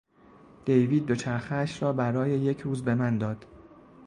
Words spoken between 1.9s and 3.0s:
برای یک روز به